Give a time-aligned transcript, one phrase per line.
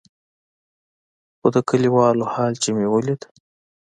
[1.37, 3.21] خو د کليوالو حال چې مې وليد.